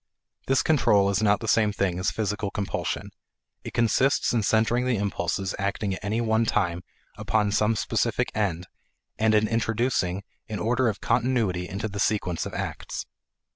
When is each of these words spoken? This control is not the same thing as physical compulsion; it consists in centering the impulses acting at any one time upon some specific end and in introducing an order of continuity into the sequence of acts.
This 0.47 0.63
control 0.63 1.11
is 1.11 1.21
not 1.21 1.41
the 1.41 1.47
same 1.47 1.71
thing 1.71 1.99
as 1.99 2.09
physical 2.09 2.49
compulsion; 2.49 3.11
it 3.63 3.75
consists 3.75 4.33
in 4.33 4.41
centering 4.41 4.87
the 4.87 4.95
impulses 4.97 5.53
acting 5.59 5.93
at 5.93 6.03
any 6.03 6.19
one 6.19 6.43
time 6.43 6.81
upon 7.19 7.51
some 7.51 7.75
specific 7.75 8.31
end 8.33 8.65
and 9.19 9.35
in 9.35 9.47
introducing 9.47 10.23
an 10.49 10.57
order 10.57 10.89
of 10.89 11.01
continuity 11.01 11.69
into 11.69 11.87
the 11.87 11.99
sequence 11.99 12.47
of 12.47 12.53
acts. 12.55 13.05